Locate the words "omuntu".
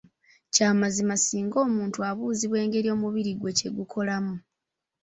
1.67-1.99